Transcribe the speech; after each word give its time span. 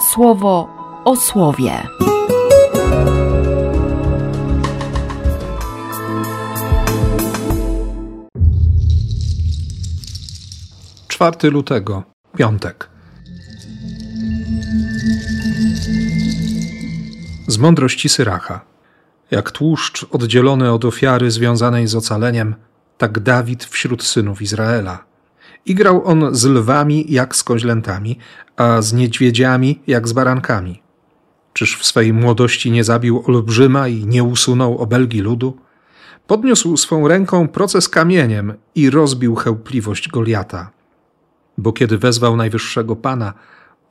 słowo 0.00 0.68
o 1.04 1.16
słowie. 1.16 1.72
Czwarty 11.08 11.50
lutego, 11.50 12.02
piątek. 12.36 12.90
Z 17.46 17.58
mądrości 17.58 18.08
Syracha. 18.08 18.60
Jak 19.30 19.50
tłuszcz 19.50 20.06
oddzielony 20.10 20.72
od 20.72 20.84
ofiary 20.84 21.30
związanej 21.30 21.86
z 21.86 21.94
ocaleniem, 21.94 22.54
tak 22.98 23.20
Dawid 23.20 23.64
wśród 23.64 24.04
synów 24.04 24.42
Izraela. 24.42 25.07
Igrał 25.66 26.06
on 26.06 26.34
z 26.34 26.44
lwami 26.44 27.04
jak 27.08 27.36
z 27.36 27.44
koźlętami, 27.44 28.18
a 28.56 28.82
z 28.82 28.92
niedźwiedziami 28.92 29.80
jak 29.86 30.08
z 30.08 30.12
barankami. 30.12 30.82
Czyż 31.52 31.76
w 31.76 31.86
swej 31.86 32.12
młodości 32.12 32.70
nie 32.70 32.84
zabił 32.84 33.22
olbrzyma 33.26 33.88
i 33.88 34.06
nie 34.06 34.24
usunął 34.24 34.78
obelgi 34.78 35.20
ludu? 35.20 35.56
Podniósł 36.26 36.76
swą 36.76 37.08
ręką 37.08 37.48
proces 37.48 37.88
kamieniem 37.88 38.54
i 38.74 38.90
rozbił 38.90 39.34
chełpliwość 39.34 40.08
Goliata. 40.08 40.70
Bo 41.58 41.72
kiedy 41.72 41.98
wezwał 41.98 42.36
najwyższego 42.36 42.96
Pana, 42.96 43.32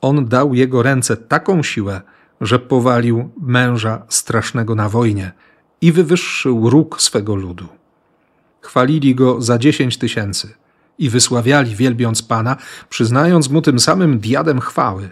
on 0.00 0.28
dał 0.28 0.54
jego 0.54 0.82
ręce 0.82 1.16
taką 1.16 1.62
siłę, 1.62 2.00
że 2.40 2.58
powalił 2.58 3.30
męża 3.40 4.02
strasznego 4.08 4.74
na 4.74 4.88
wojnie 4.88 5.32
i 5.80 5.92
wywyższył 5.92 6.70
róg 6.70 7.02
swego 7.02 7.34
ludu. 7.34 7.66
Chwalili 8.60 9.14
go 9.14 9.40
za 9.40 9.58
dziesięć 9.58 9.98
tysięcy 9.98 10.54
i 10.98 11.10
wysławiali, 11.10 11.76
wielbiąc 11.76 12.22
Pana, 12.22 12.56
przyznając 12.88 13.50
mu 13.50 13.62
tym 13.62 13.80
samym 13.80 14.18
diadem 14.18 14.60
chwały, 14.60 15.10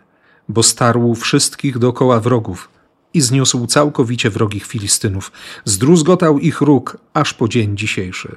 bo 0.49 0.63
starł 0.63 1.15
wszystkich 1.15 1.79
dookoła 1.79 2.21
wrogów 2.21 2.69
i 3.15 3.21
zniósł 3.21 3.67
całkowicie 3.67 4.31
wrogich 4.31 4.67
Filistynów, 4.67 5.33
zdruzgotał 5.65 6.39
ich 6.39 6.61
róg 6.61 6.99
aż 7.15 7.35
po 7.35 7.49
dzień 7.49 7.77
dzisiejszy. 7.77 8.37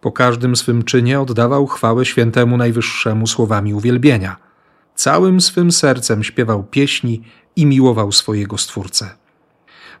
Po 0.00 0.12
każdym 0.12 0.56
swym 0.56 0.82
czynie 0.82 1.20
oddawał 1.20 1.66
chwałę 1.66 2.04
świętemu 2.04 2.56
Najwyższemu 2.56 3.26
słowami 3.26 3.74
uwielbienia. 3.74 4.36
Całym 4.94 5.40
swym 5.40 5.72
sercem 5.72 6.22
śpiewał 6.22 6.64
pieśni 6.64 7.22
i 7.56 7.66
miłował 7.66 8.12
swojego 8.12 8.58
Stwórcę. 8.58 9.10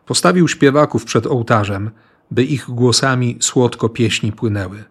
Postawił 0.06 0.48
śpiewaków 0.48 1.04
przed 1.04 1.26
ołtarzem, 1.26 1.90
by 2.30 2.44
ich 2.44 2.70
głosami 2.70 3.36
słodko 3.40 3.88
pieśni 3.88 4.32
płynęły. 4.32 4.84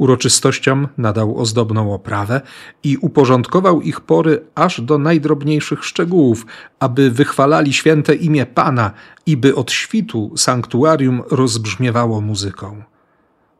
Uroczystościom 0.00 0.88
nadał 0.98 1.38
ozdobną 1.38 1.94
oprawę 1.94 2.40
i 2.82 2.96
uporządkował 2.96 3.80
ich 3.80 4.00
pory 4.00 4.42
aż 4.54 4.80
do 4.80 4.98
najdrobniejszych 4.98 5.84
szczegółów, 5.84 6.46
aby 6.78 7.10
wychwalali 7.10 7.72
święte 7.72 8.14
imię 8.14 8.46
Pana 8.46 8.90
i 9.26 9.36
by 9.36 9.54
od 9.54 9.72
świtu 9.72 10.32
sanktuarium 10.36 11.22
rozbrzmiewało 11.30 12.20
muzyką. 12.20 12.82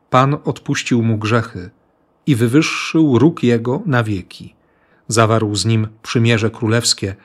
Pan 0.09 0.37
odpuścił 0.45 1.03
mu 1.03 1.17
grzechy 1.17 1.69
i 2.27 2.35
wywyższył 2.35 3.19
róg 3.19 3.43
jego 3.43 3.81
na 3.85 4.03
wieki. 4.03 4.55
Zawarł 5.07 5.55
z 5.55 5.65
nim 5.65 5.87
przymierze 6.03 6.49
królewskie 6.49 7.15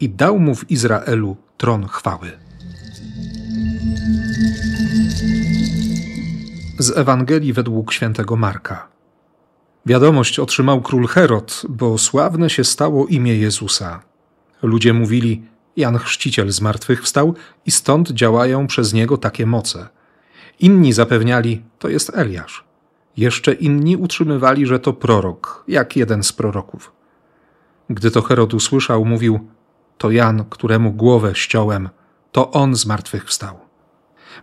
i 0.00 0.08
dał 0.08 0.38
mu 0.38 0.54
w 0.54 0.70
Izraelu 0.70 1.36
tron 1.56 1.86
chwały. 1.86 2.47
Z 6.78 6.98
Ewangelii 6.98 7.52
według 7.52 7.92
świętego 7.92 8.36
Marka. 8.36 8.88
Wiadomość 9.86 10.38
otrzymał 10.38 10.80
król 10.80 11.06
Herod, 11.06 11.62
bo 11.68 11.98
sławne 11.98 12.50
się 12.50 12.64
stało 12.64 13.06
imię 13.06 13.36
Jezusa. 13.36 14.02
Ludzie 14.62 14.92
mówili: 14.92 15.42
Jan 15.76 15.98
Chrzciciel 15.98 16.50
z 16.50 16.60
martwych 16.60 17.02
wstał 17.02 17.34
i 17.66 17.70
stąd 17.70 18.10
działają 18.10 18.66
przez 18.66 18.92
niego 18.92 19.16
takie 19.16 19.46
moce. 19.46 19.88
Inni 20.60 20.92
zapewniali: 20.92 21.62
To 21.78 21.88
jest 21.88 22.10
Eliasz. 22.14 22.64
Jeszcze 23.16 23.52
inni 23.52 23.96
utrzymywali, 23.96 24.66
że 24.66 24.78
to 24.78 24.92
prorok, 24.92 25.64
jak 25.68 25.96
jeden 25.96 26.22
z 26.22 26.32
proroków. 26.32 26.92
Gdy 27.90 28.10
to 28.10 28.22
Herod 28.22 28.54
usłyszał, 28.54 29.04
mówił: 29.04 29.48
To 29.98 30.10
Jan, 30.10 30.44
któremu 30.50 30.92
głowę 30.92 31.34
ściąłem, 31.34 31.88
to 32.32 32.50
on 32.50 32.76
z 32.76 32.86
martwych 32.86 33.24
wstał. 33.24 33.67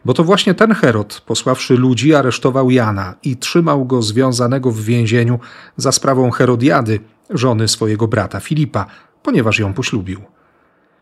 Bo 0.06 0.14
to 0.14 0.24
właśnie 0.24 0.54
ten 0.54 0.74
Herod, 0.74 1.22
posławszy 1.26 1.78
ludzi, 1.78 2.16
aresztował 2.16 2.72
Jana 2.72 3.14
i 3.24 3.38
trzymał 3.38 3.86
go 3.86 4.02
związanego 4.02 4.72
w 4.72 4.82
więzieniu 4.82 5.40
za 5.78 5.92
sprawą 5.92 6.32
Herodiady, 6.32 7.00
żony 7.30 7.68
swojego 7.68 8.08
brata 8.08 8.40
Filipa, 8.40 8.86
ponieważ 9.24 9.60
ją 9.60 9.74
poślubił. 9.74 10.22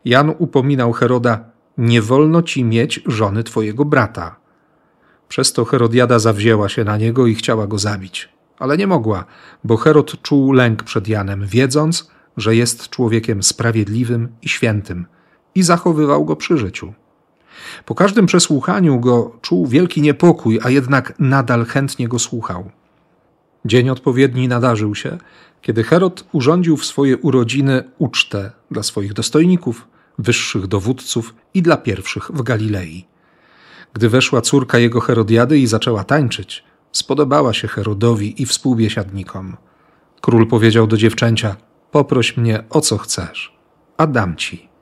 Jan 0.06 0.34
upominał 0.38 0.92
Heroda: 0.92 1.40
Nie 1.78 2.02
wolno 2.02 2.42
ci 2.42 2.64
mieć 2.64 3.02
żony 3.06 3.44
twojego 3.44 3.86
brata. 3.86 4.36
Przez 5.28 5.53
to 5.53 5.66
Herodiada 5.66 6.20
zawzięła 6.20 6.70
się 6.70 6.84
na 6.84 6.98
niego 6.98 7.28
i 7.28 7.36
chciała 7.36 7.68
go 7.68 7.78
zabić. 7.78 8.30
Ale 8.59 8.78
nie 8.78 8.88
mogła, 8.88 9.26
bo 9.64 9.78
Herod 9.78 10.22
czuł 10.22 10.52
lęk 10.52 10.84
przed 10.84 11.08
Janem, 11.08 11.48
wiedząc, 11.48 12.12
że 12.38 12.56
jest 12.56 12.90
człowiekiem 12.90 13.44
sprawiedliwym 13.44 14.30
i 14.42 14.50
świętym, 14.50 15.06
i 15.56 15.64
zachowywał 15.64 16.26
go 16.26 16.36
przy 16.36 16.58
życiu. 16.58 16.94
Po 17.86 17.96
każdym 17.96 18.25
przesłuchaniu 18.25 19.00
go 19.00 19.38
czuł 19.41 19.68
wielki 19.68 20.02
niepokój, 20.02 20.59
a 20.64 20.69
jednak 20.69 21.14
nadal 21.19 21.66
chętnie 21.66 22.08
go 22.08 22.19
słuchał. 22.19 22.72
Dzień 23.66 23.90
odpowiedni 23.90 24.47
nadarzył 24.47 24.96
się, 24.96 25.18
kiedy 25.62 25.84
Herod 25.84 26.25
urządził 26.31 26.78
w 26.78 26.86
swoje 26.86 27.18
urodziny 27.18 27.84
ucztę 27.97 28.52
dla 28.72 28.84
swoich 28.84 29.14
dostojników, 29.14 29.88
wyższych 30.19 30.68
dowódców 30.68 31.36
i 31.53 31.62
dla 31.62 31.78
pierwszych 31.78 32.31
w 32.34 32.41
Galilei. 32.41 33.06
Gdy 33.94 34.09
weszła 34.09 34.41
córka 34.41 34.78
jego 34.80 35.00
Herodiady 35.00 35.59
i 35.59 35.68
zaczęła 35.68 36.03
tańczyć, 36.03 36.64
spodobała 36.91 37.53
się 37.53 37.68
Herodowi 37.68 38.41
i 38.41 38.46
współbiesiadnikom. 38.46 39.58
Król 40.22 40.47
powiedział 40.47 40.88
do 40.88 40.97
dziewczęcia: 40.97 41.56
Poproś 41.91 42.38
mnie 42.38 42.64
o 42.70 42.81
co 42.81 42.97
chcesz, 42.97 43.58
a 43.97 44.08
dam 44.08 44.35
ci. 44.35 44.72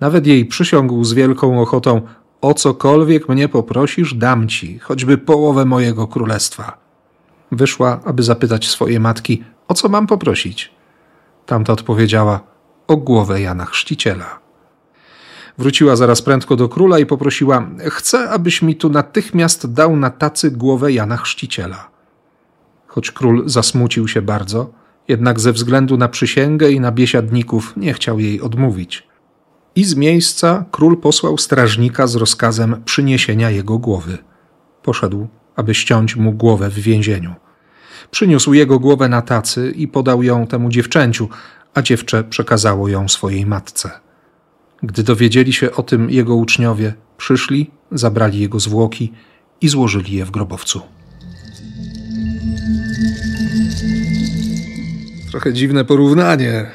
Nawet 0.00 0.26
jej 0.26 0.46
przysiągł 0.46 1.04
z 1.04 1.12
wielką 1.12 1.60
ochotą: 1.60 2.00
O 2.40 2.54
cokolwiek 2.54 3.28
mnie 3.28 3.48
poprosisz, 3.48 4.14
dam 4.14 4.48
ci, 4.48 4.78
choćby 4.78 5.18
połowę 5.18 5.64
mojego 5.64 6.06
królestwa. 6.06 6.78
Wyszła, 7.52 8.00
aby 8.04 8.22
zapytać 8.22 8.68
swojej 8.68 9.00
matki: 9.00 9.44
O 9.68 9.74
co 9.74 9.88
mam 9.88 10.06
poprosić? 10.06 10.70
Tamta 11.46 11.72
odpowiedziała: 11.72 12.40
O 12.86 12.96
głowę 12.96 13.40
Jana 13.40 13.64
Chrzciciela. 13.64 14.38
Wróciła 15.58 15.96
zaraz 15.96 16.22
prędko 16.22 16.56
do 16.56 16.68
króla 16.68 16.98
i 16.98 17.06
poprosiła: 17.06 17.66
Chcę, 17.90 18.30
abyś 18.30 18.62
mi 18.62 18.76
tu 18.76 18.88
natychmiast 18.88 19.72
dał 19.72 19.96
na 19.96 20.10
tacy 20.10 20.50
głowę 20.50 20.92
Jana 20.92 21.16
Chrzciciela. 21.16 21.90
Choć 22.86 23.10
król 23.10 23.42
zasmucił 23.46 24.08
się 24.08 24.22
bardzo, 24.22 24.70
jednak 25.08 25.40
ze 25.40 25.52
względu 25.52 25.96
na 25.96 26.08
przysięgę 26.08 26.70
i 26.70 26.80
na 26.80 26.92
biesiadników 26.92 27.76
nie 27.76 27.92
chciał 27.92 28.18
jej 28.18 28.40
odmówić. 28.40 29.11
I 29.76 29.84
z 29.84 29.94
miejsca 29.94 30.64
król 30.70 30.96
posłał 30.96 31.38
strażnika 31.38 32.06
z 32.06 32.14
rozkazem 32.14 32.82
przyniesienia 32.84 33.50
jego 33.50 33.78
głowy. 33.78 34.18
Poszedł, 34.82 35.28
aby 35.56 35.74
ściąć 35.74 36.16
mu 36.16 36.32
głowę 36.32 36.70
w 36.70 36.78
więzieniu. 36.78 37.34
Przyniósł 38.10 38.52
jego 38.52 38.78
głowę 38.78 39.08
na 39.08 39.22
tacy 39.22 39.72
i 39.76 39.88
podał 39.88 40.22
ją 40.22 40.46
temu 40.46 40.68
dziewczęciu, 40.68 41.28
a 41.74 41.82
dziewczę 41.82 42.24
przekazało 42.24 42.88
ją 42.88 43.08
swojej 43.08 43.46
matce. 43.46 43.90
Gdy 44.82 45.02
dowiedzieli 45.02 45.52
się 45.52 45.72
o 45.72 45.82
tym 45.82 46.10
jego 46.10 46.36
uczniowie, 46.36 46.94
przyszli, 47.16 47.70
zabrali 47.92 48.40
jego 48.40 48.60
zwłoki 48.60 49.12
i 49.60 49.68
złożyli 49.68 50.12
je 50.12 50.24
w 50.24 50.30
grobowcu. 50.30 50.80
Trochę 55.30 55.52
dziwne 55.52 55.84
porównanie. 55.84 56.70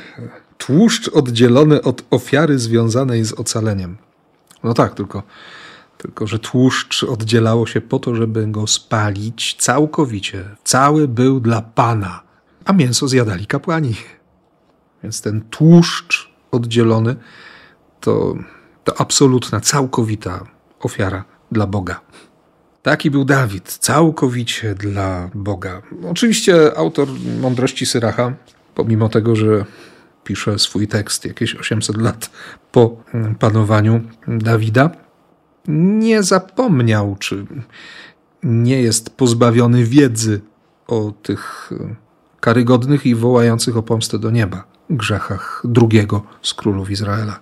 Tłuszcz 0.67 1.07
oddzielony 1.07 1.81
od 1.81 2.03
ofiary 2.09 2.59
związanej 2.59 3.25
z 3.25 3.33
ocaleniem. 3.33 3.97
No 4.63 4.73
tak, 4.73 4.93
tylko, 4.93 5.23
tylko 5.97 6.27
że 6.27 6.39
tłuszcz 6.39 7.03
oddzielało 7.03 7.67
się 7.67 7.81
po 7.81 7.99
to, 7.99 8.15
żeby 8.15 8.47
go 8.47 8.67
spalić 8.67 9.55
całkowicie. 9.59 10.45
Cały 10.63 11.07
był 11.07 11.39
dla 11.39 11.61
Pana, 11.61 12.21
a 12.65 12.73
mięso 12.73 13.07
zjadali 13.07 13.47
kapłani. 13.47 13.95
Więc 15.03 15.21
ten 15.21 15.41
tłuszcz 15.41 16.31
oddzielony 16.51 17.15
to, 18.01 18.35
to 18.83 19.01
absolutna, 19.01 19.59
całkowita 19.59 20.43
ofiara 20.79 21.25
dla 21.51 21.67
Boga. 21.67 22.01
Taki 22.81 23.11
był 23.11 23.25
Dawid, 23.25 23.77
całkowicie 23.77 24.75
dla 24.75 25.29
Boga. 25.33 25.81
Oczywiście 26.09 26.77
autor 26.77 27.07
Mądrości 27.41 27.85
Syracha, 27.85 28.33
pomimo 28.75 29.09
tego, 29.09 29.35
że 29.35 29.65
pisze 30.27 30.59
swój 30.59 30.87
tekst 30.87 31.25
jakieś 31.25 31.55
800 31.55 31.97
lat 31.97 32.29
po 32.71 33.03
panowaniu 33.39 34.01
Dawida, 34.27 34.89
nie 35.67 36.23
zapomniał, 36.23 37.15
czy 37.19 37.45
nie 38.43 38.81
jest 38.81 39.09
pozbawiony 39.09 39.83
wiedzy 39.83 40.41
o 40.87 41.11
tych 41.23 41.71
karygodnych 42.39 43.05
i 43.05 43.15
wołających 43.15 43.77
o 43.77 43.83
pomstę 43.83 44.19
do 44.19 44.31
nieba 44.31 44.63
grzechach 44.89 45.61
drugiego 45.65 46.23
z 46.41 46.53
królów 46.53 46.91
Izraela. 46.91 47.39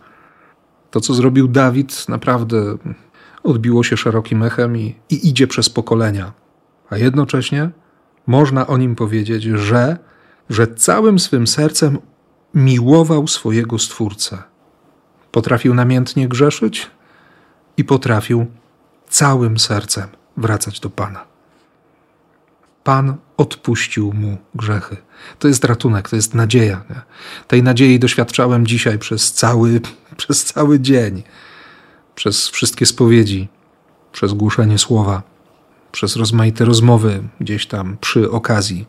To, 0.92 1.02
co 1.02 1.14
zrobił 1.14 1.48
Dawid, 1.48 2.10
naprawdę 2.10 2.78
odbiło 3.44 3.84
się 3.84 3.98
szerokim 3.98 4.44
echem 4.44 4.78
i, 4.78 4.96
i 5.10 5.30
idzie 5.30 5.48
przez 5.48 5.70
pokolenia. 5.70 6.34
A 6.90 6.98
jednocześnie 6.98 7.70
można 8.28 8.68
o 8.68 8.78
nim 8.78 8.96
powiedzieć, 8.96 9.44
że, 9.44 9.98
że 10.50 10.68
całym 10.68 11.20
swym 11.20 11.48
sercem 11.48 11.98
miłował 12.56 13.28
swojego 13.28 13.80
Stwórcę. 13.80 14.44
Potrafił 15.31 15.74
namiętnie 15.74 16.28
grzeszyć 16.28 16.90
i 17.78 17.84
potrafił 17.84 18.46
całym 19.10 19.60
sercem 19.60 20.07
wracać 20.38 20.80
do 20.80 20.90
Pana. 20.90 21.25
Pan 22.84 23.16
odpuścił 23.38 24.13
mu 24.13 24.38
grzechy. 24.56 24.98
To 25.40 25.48
jest 25.48 25.63
ratunek, 25.63 26.10
to 26.10 26.16
jest 26.16 26.34
nadzieja. 26.34 26.84
Nie? 26.90 27.02
Tej 27.48 27.63
nadziei 27.63 28.00
doświadczałem 28.00 28.68
dzisiaj 28.68 29.00
przez 29.00 29.34
cały, 29.34 29.81
przez 30.18 30.44
cały 30.44 30.80
dzień, 30.80 31.24
przez 32.16 32.50
wszystkie 32.50 32.86
spowiedzi, 32.86 33.48
przez 34.12 34.34
głuszenie 34.34 34.78
słowa, 34.78 35.22
przez 35.92 36.16
rozmaite 36.16 36.66
rozmowy 36.66 37.24
gdzieś 37.42 37.68
tam 37.68 37.98
przy 38.01 38.31
okazji, 38.31 38.86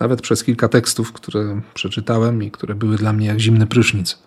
nawet 0.00 0.22
przez 0.22 0.44
kilka 0.44 0.68
tekstów, 0.68 1.12
które 1.12 1.60
przeczytałem 1.74 2.42
i 2.42 2.50
które 2.50 2.74
były 2.74 2.96
dla 2.96 3.12
mnie 3.12 3.26
jak 3.26 3.40
zimny 3.40 3.66
prysznic, 3.66 4.18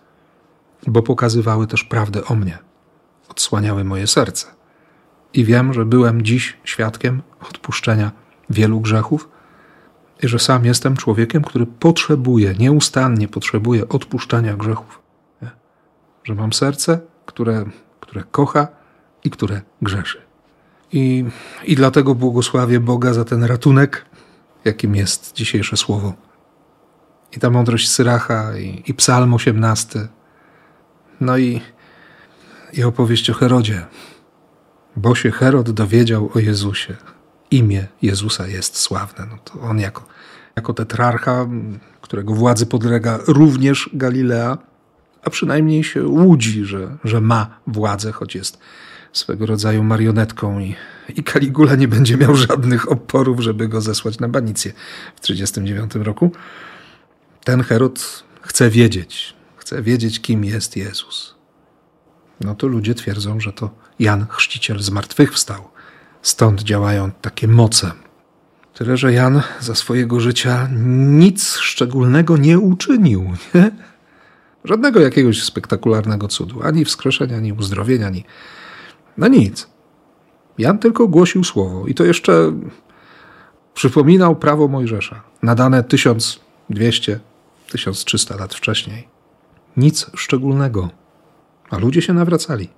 bo 0.86 1.02
pokazywały 1.02 1.66
też 1.66 1.84
prawdę 1.84 2.24
o 2.24 2.34
mnie, 2.34 2.58
odsłaniały 3.28 3.84
moje 3.84 4.06
serce. 4.06 4.46
I 5.34 5.44
wiem, 5.44 5.72
że 5.72 5.84
byłem 5.84 6.22
dziś 6.22 6.56
świadkiem 6.64 7.22
odpuszczenia 7.50 8.12
wielu 8.50 8.80
grzechów 8.80 9.28
i 10.22 10.28
że 10.28 10.38
sam 10.38 10.64
jestem 10.64 10.96
człowiekiem, 10.96 11.42
który 11.42 11.66
potrzebuje, 11.66 12.54
nieustannie 12.58 13.28
potrzebuje 13.28 13.88
odpuszczania 13.88 14.56
grzechów. 14.56 15.02
Nie? 15.42 15.50
Że 16.24 16.34
mam 16.34 16.52
serce, 16.52 17.00
które, 17.26 17.64
które 18.00 18.24
kocha 18.30 18.68
i 19.24 19.30
które 19.30 19.62
grzeszy. 19.82 20.22
I, 20.92 21.24
I 21.64 21.74
dlatego 21.74 22.14
błogosławię 22.14 22.80
Boga 22.80 23.12
za 23.12 23.24
ten 23.24 23.44
ratunek, 23.44 24.04
jakim 24.66 24.96
jest 24.96 25.32
dzisiejsze 25.34 25.76
słowo. 25.76 26.12
I 27.32 27.40
ta 27.40 27.50
mądrość 27.50 27.90
Syracha, 27.90 28.58
i, 28.58 28.82
i 28.86 28.94
Psalm 28.94 29.34
18, 29.34 30.08
no 31.20 31.38
i, 31.38 31.60
i 32.72 32.84
opowieść 32.84 33.30
o 33.30 33.34
Herodzie, 33.34 33.86
bo 34.96 35.14
się 35.14 35.30
Herod 35.30 35.70
dowiedział 35.70 36.30
o 36.34 36.38
Jezusie 36.38 36.96
imię 37.50 37.86
Jezusa 38.02 38.46
jest 38.46 38.78
sławne. 38.78 39.26
No 39.30 39.38
to 39.44 39.60
on 39.60 39.78
jako, 39.78 40.06
jako 40.56 40.74
tetrarcha, 40.74 41.48
którego 42.00 42.34
władzy 42.34 42.66
podlega 42.66 43.18
również 43.26 43.90
Galilea, 43.92 44.58
a 45.24 45.30
przynajmniej 45.30 45.84
się 45.84 46.06
łudzi, 46.06 46.64
że, 46.64 46.96
że 47.04 47.20
ma 47.20 47.60
władzę, 47.66 48.12
choć 48.12 48.34
jest 48.34 48.58
swego 49.12 49.46
rodzaju 49.46 49.82
marionetką 49.82 50.60
i, 50.60 50.74
i 51.08 51.22
Kaligula 51.22 51.74
nie 51.74 51.88
będzie 51.88 52.16
miał 52.16 52.36
żadnych 52.36 52.92
oporów, 52.92 53.40
żeby 53.40 53.68
go 53.68 53.80
zesłać 53.80 54.18
na 54.18 54.28
banicję 54.28 54.72
w 55.16 55.20
1939 55.20 56.06
roku. 56.06 56.32
Ten 57.44 57.62
Herod 57.62 58.24
chce 58.40 58.70
wiedzieć, 58.70 59.34
chce 59.56 59.82
wiedzieć, 59.82 60.20
kim 60.20 60.44
jest 60.44 60.76
Jezus. 60.76 61.34
No 62.40 62.54
to 62.54 62.66
ludzie 62.66 62.94
twierdzą, 62.94 63.40
że 63.40 63.52
to 63.52 63.70
Jan 63.98 64.26
Chrzciciel 64.30 64.78
zmartwychwstał. 64.78 65.68
Stąd 66.22 66.62
działają 66.62 67.10
takie 67.10 67.48
moce. 67.48 67.92
Tyle, 68.74 68.96
że 68.96 69.12
Jan 69.12 69.42
za 69.60 69.74
swojego 69.74 70.20
życia 70.20 70.68
nic 70.96 71.56
szczególnego 71.56 72.36
nie 72.36 72.58
uczynił. 72.58 73.32
Nie? 73.54 73.70
Żadnego 74.64 75.00
jakiegoś 75.00 75.42
spektakularnego 75.42 76.28
cudu, 76.28 76.62
ani 76.62 76.84
wskrzeszenia, 76.84 77.36
ani 77.36 77.52
uzdrowienia, 77.52 78.06
ani. 78.06 78.24
No 79.16 79.28
nic. 79.28 79.68
Jan 80.58 80.78
tylko 80.78 81.08
głosił 81.08 81.44
słowo 81.44 81.86
i 81.86 81.94
to 81.94 82.04
jeszcze 82.04 82.52
przypominał 83.74 84.36
prawo 84.36 84.68
Mojżesza, 84.68 85.22
nadane 85.42 85.84
1200, 85.84 87.20
1300 87.70 88.36
lat 88.36 88.54
wcześniej. 88.54 89.08
Nic 89.76 90.10
szczególnego. 90.14 90.90
A 91.70 91.78
ludzie 91.78 92.02
się 92.02 92.12
nawracali. 92.12 92.68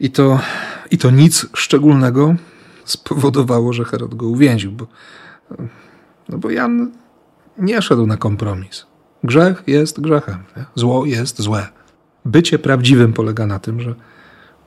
I 0.00 0.10
to, 0.10 0.40
I 0.90 0.98
to 0.98 1.10
nic 1.10 1.46
szczególnego 1.54 2.34
spowodowało, 2.84 3.72
że 3.72 3.84
Herod 3.84 4.14
go 4.14 4.26
uwięził, 4.26 4.72
bo, 4.72 4.86
no 6.28 6.38
bo 6.38 6.50
Jan 6.50 6.92
nie 7.58 7.82
szedł 7.82 8.06
na 8.06 8.16
kompromis. 8.16 8.86
Grzech 9.24 9.62
jest 9.66 10.00
grzechem, 10.00 10.38
nie? 10.56 10.64
zło 10.74 11.06
jest 11.06 11.42
złe. 11.42 11.66
Bycie 12.24 12.58
prawdziwym 12.58 13.12
polega 13.12 13.46
na 13.46 13.58
tym, 13.58 13.80
że, 13.80 13.94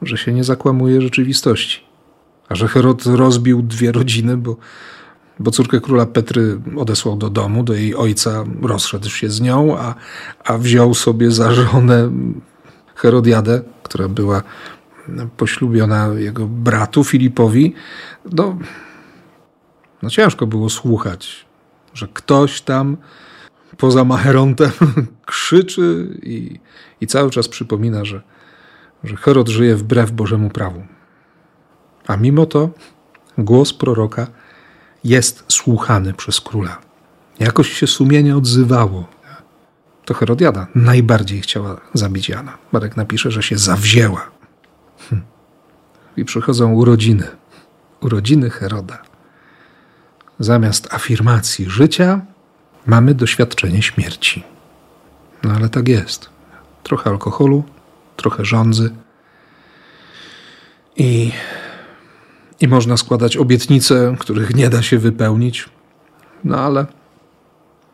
że 0.02 0.18
się 0.18 0.34
nie 0.34 0.44
zakłamuje 0.44 1.02
rzeczywistości. 1.02 1.84
A 2.50 2.56
że 2.56 2.68
Herod 2.68 3.06
rozbił 3.06 3.62
dwie 3.62 3.92
rodziny, 3.92 4.38
bo, 4.38 4.58
bo 5.40 5.52
córkę 5.52 5.82
króla 5.82 6.06
Petry 6.06 6.62
odesłał 6.78 7.18
do 7.18 7.30
domu, 7.30 7.64
do 7.64 7.74
jej 7.74 7.96
ojca, 7.96 8.44
rozszedł 8.62 9.10
się 9.10 9.30
z 9.30 9.42
nią, 9.42 9.78
a, 9.78 9.96
a 10.44 10.58
wziął 10.58 10.94
sobie 10.94 11.32
za 11.32 11.54
żonę 11.54 12.12
Herodiadę, 12.96 13.62
która 13.84 14.08
była 14.08 14.44
poślubiona 15.38 16.08
jego 16.18 16.48
bratu 16.48 17.04
Filipowi, 17.04 17.74
no, 18.32 18.58
no 20.02 20.10
ciężko 20.10 20.48
było 20.48 20.70
słuchać, 20.70 21.46
że 21.94 22.08
ktoś 22.14 22.62
tam 22.62 22.98
poza 23.78 24.04
Macherontem 24.04 24.72
krzyczy 25.26 26.18
i, 26.24 26.60
i 27.02 27.08
cały 27.08 27.32
czas 27.32 27.48
przypomina, 27.48 28.06
że, 28.06 28.22
że 29.04 29.16
Herod 29.16 29.50
żyje 29.50 29.76
wbrew 29.76 30.12
Bożemu 30.12 30.50
prawu. 30.50 30.84
A 32.08 32.18
mimo 32.18 32.46
to 32.46 32.70
głos 33.38 33.74
proroka 33.74 34.28
jest 35.04 35.44
słuchany 35.48 36.14
przez 36.14 36.42
króla. 36.42 36.78
Jakoś 37.40 37.74
się 37.74 37.88
sumienie 37.88 38.38
odzywało. 38.38 39.08
To 40.06 40.14
Herodiada 40.14 40.68
najbardziej 40.76 41.42
chciała 41.42 41.82
zabić 41.94 42.30
Jana. 42.30 42.58
Marek 42.72 42.98
napisze, 42.98 43.32
że 43.32 43.44
się 43.44 43.58
zawzięła 43.58 44.32
i 46.18 46.26
przychodzą 46.26 46.74
urodziny. 46.74 47.28
Urodziny 48.02 48.50
Heroda. 48.50 49.02
Zamiast 50.40 50.94
afirmacji 50.94 51.70
życia 51.70 52.22
mamy 52.86 53.14
doświadczenie 53.14 53.82
śmierci. 53.82 54.44
No 55.44 55.52
ale 55.52 55.70
tak 55.70 55.88
jest. 55.88 56.30
Trochę 56.84 57.10
alkoholu, 57.10 57.64
trochę 58.22 58.46
żądzy. 58.46 58.90
I, 60.98 61.32
I 62.60 62.68
można 62.68 62.98
składać 62.98 63.38
obietnice, 63.38 64.16
których 64.20 64.56
nie 64.56 64.70
da 64.70 64.82
się 64.82 64.98
wypełnić. 65.00 65.70
No 66.44 66.58
ale, 66.58 66.86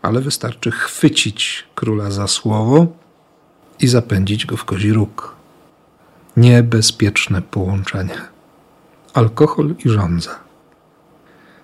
ale 0.01 0.21
wystarczy 0.21 0.71
chwycić 0.71 1.67
króla 1.75 2.11
za 2.11 2.27
słowo 2.27 2.87
i 3.79 3.87
zapędzić 3.87 4.45
go 4.45 4.57
w 4.57 4.65
kozi 4.65 4.93
róg 4.93 5.35
niebezpieczne 6.37 7.41
połączenie. 7.41 8.21
Alkohol 9.13 9.75
i 9.85 9.89
żądza. 9.89 10.39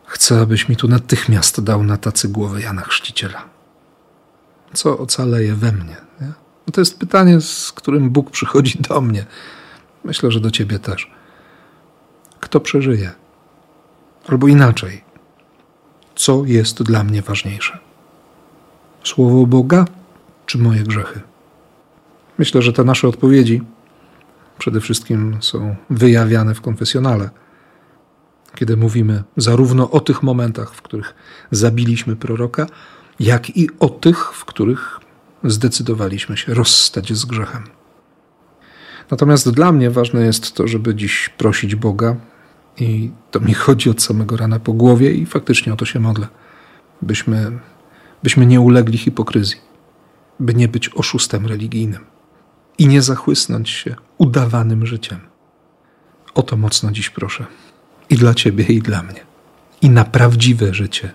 Chcę, 0.06 0.42
abyś 0.42 0.70
mi 0.70 0.76
tu 0.76 0.88
natychmiast 0.88 1.64
dał 1.64 1.84
na 1.84 1.98
tacy 1.98 2.30
głowę 2.30 2.62
Jana 2.62 2.82
Chrzciciela. 2.82 3.46
Co 4.74 4.98
ocaleje 4.98 5.56
we 5.56 5.72
mnie? 5.72 5.96
Nie? 6.22 6.32
No 6.68 6.72
to 6.74 6.82
jest 6.82 7.00
pytanie, 7.00 7.42
z 7.42 7.72
którym 7.72 8.10
Bóg 8.10 8.32
przychodzi 8.32 8.80
do 8.90 9.02
mnie. 9.02 9.26
Myślę, 10.04 10.32
że 10.32 10.40
do 10.40 10.52
ciebie 10.52 10.80
też. 10.80 11.12
Kto 12.40 12.60
przeżyje? 12.60 13.12
Albo 14.28 14.48
inaczej. 14.48 15.04
Co 16.16 16.44
jest 16.46 16.84
dla 16.84 17.04
mnie 17.04 17.22
ważniejsze? 17.22 17.80
Słowo 19.04 19.46
Boga 19.46 19.86
czy 20.46 20.58
moje 20.58 20.84
grzechy? 20.84 21.22
Myślę, 22.38 22.62
że 22.62 22.74
te 22.74 22.84
nasze 22.84 23.08
odpowiedzi 23.08 23.62
przede 24.58 24.82
wszystkim 24.82 25.38
są 25.42 25.76
wyjawiane 25.90 26.56
w 26.56 26.62
konfesjonale, 26.62 27.30
kiedy 28.56 28.78
mówimy 28.78 29.24
zarówno 29.38 29.92
o 29.92 30.00
tych 30.00 30.24
momentach, 30.24 30.74
w 30.74 30.82
których 30.82 31.16
zabiliśmy 31.52 32.16
proroka, 32.16 32.68
jak 33.20 33.58
i 33.58 33.70
o 33.80 33.90
tych, 33.90 34.34
w 34.34 34.46
których 34.46 35.00
zdecydowaliśmy 35.44 36.38
się 36.38 36.54
rozstać 36.54 37.14
z 37.14 37.26
grzechem. 37.26 37.64
Natomiast 39.12 39.50
dla 39.50 39.72
mnie 39.72 39.90
ważne 39.90 40.22
jest 40.22 40.56
to, 40.56 40.68
żeby 40.68 40.96
dziś 40.96 41.30
prosić 41.38 41.76
Boga, 41.76 42.16
i 42.78 43.12
to 43.32 43.40
mi 43.40 43.54
chodzi 43.54 43.90
od 43.90 44.02
samego 44.02 44.38
rana 44.38 44.60
po 44.60 44.74
głowie, 44.74 45.12
i 45.12 45.26
faktycznie 45.26 45.74
o 45.74 45.76
to 45.76 45.86
się 45.86 46.00
modlę, 46.00 46.28
byśmy, 47.02 47.60
byśmy 48.24 48.46
nie 48.46 48.62
ulegli 48.62 48.98
hipokryzji, 48.98 49.58
by 50.40 50.54
nie 50.54 50.68
być 50.68 50.90
oszustem 50.96 51.46
religijnym 51.46 52.06
i 52.78 52.88
nie 52.88 53.02
zachłysnąć 53.02 53.70
się 53.70 53.96
udawanym 54.18 54.86
życiem. 54.86 55.20
O 56.34 56.44
to 56.44 56.58
mocno 56.58 56.92
dziś 56.92 57.10
proszę. 57.10 57.46
I 58.10 58.16
dla 58.16 58.34
Ciebie, 58.34 58.66
i 58.66 58.82
dla 58.82 59.04
mnie. 59.04 59.26
I 59.82 59.90
na 59.90 60.06
prawdziwe 60.06 60.74
życie 60.74 61.12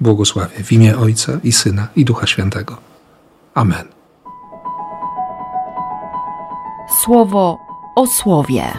błogosławię 0.00 0.64
w 0.64 0.72
imię 0.72 0.96
Ojca 0.96 1.40
i 1.44 1.52
Syna 1.52 1.88
i 1.96 2.04
Ducha 2.04 2.26
Świętego. 2.26 2.93
Amen. 3.54 3.88
Słowo 6.88 7.58
o 7.96 8.06
słowie. 8.06 8.72